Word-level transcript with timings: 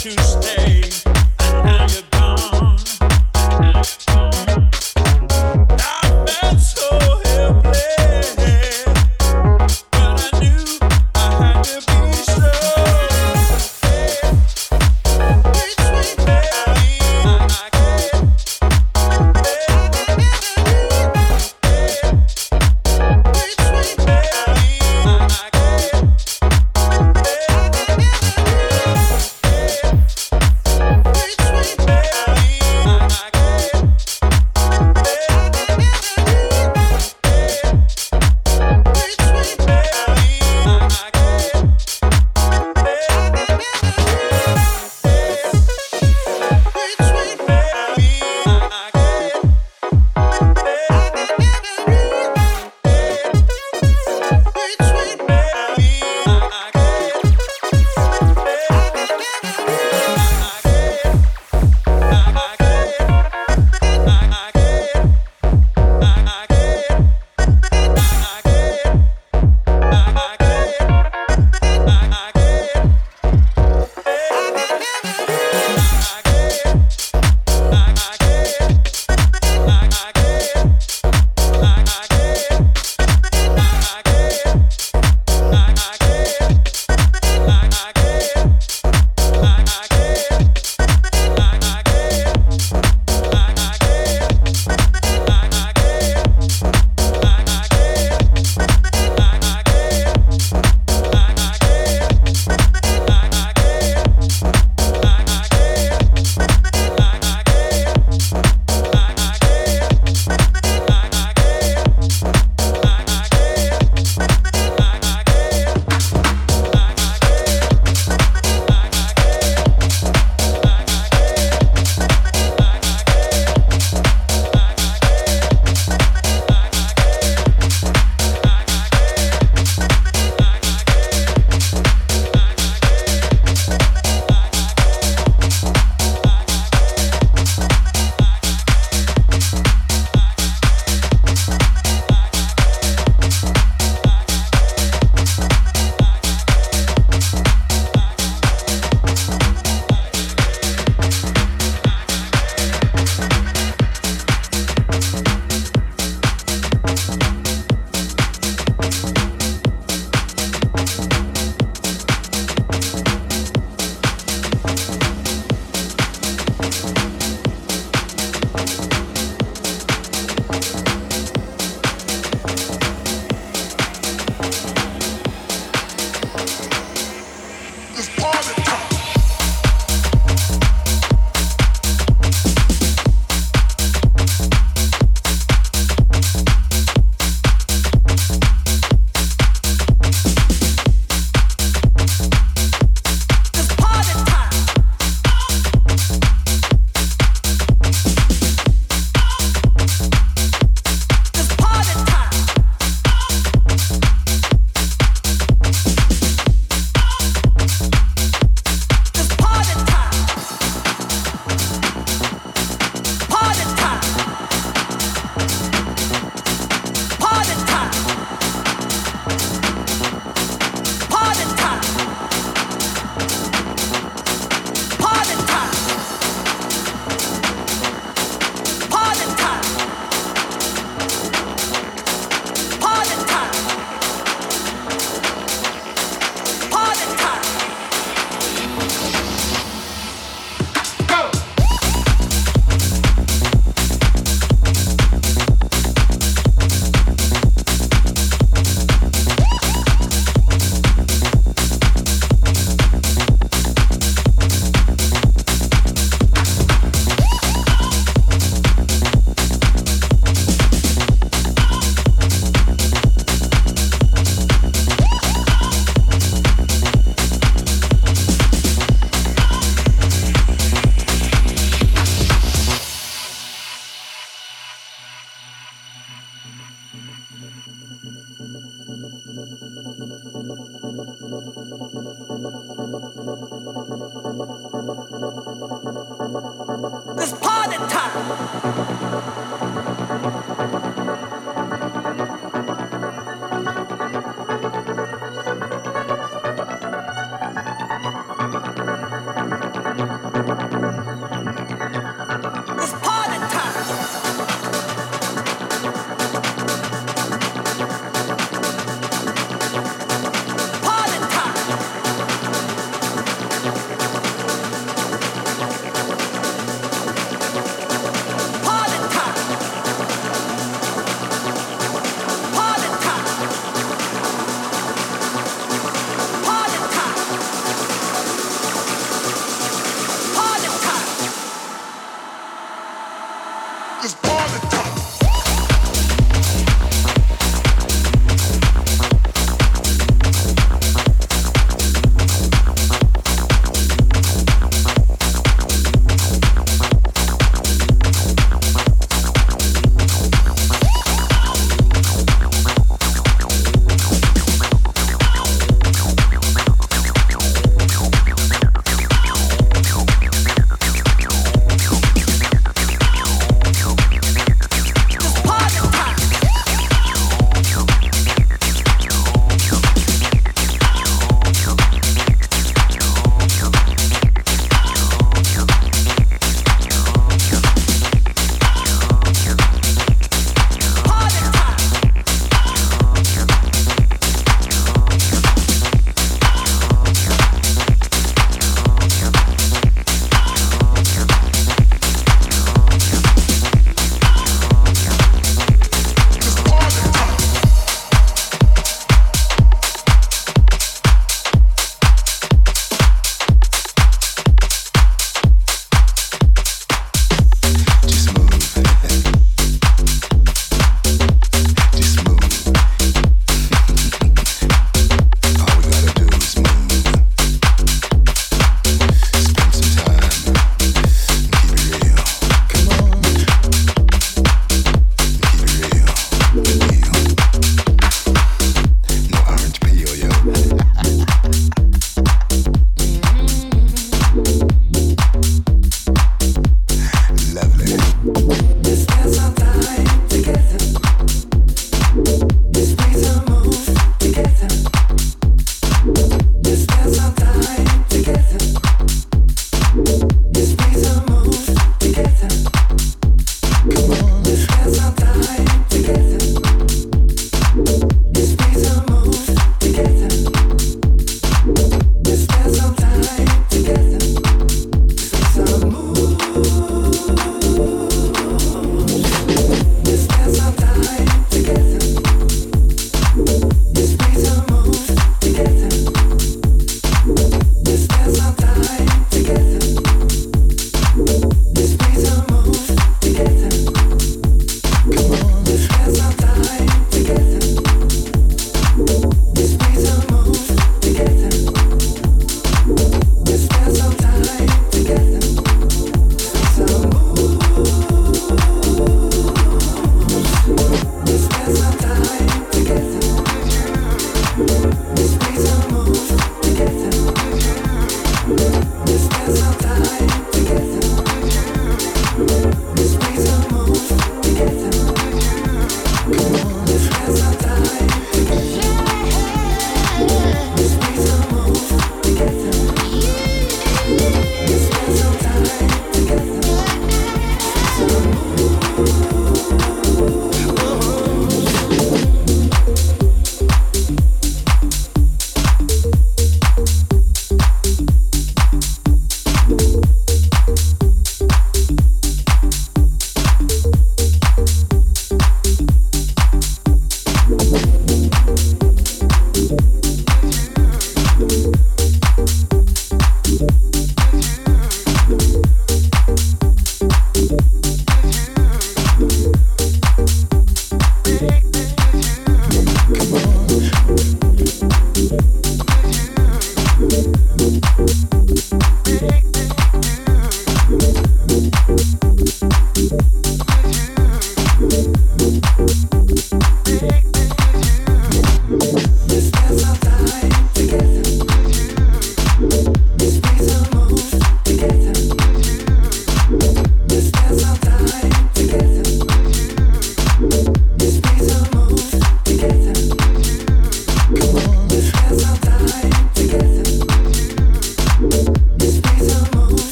choose 0.00 0.49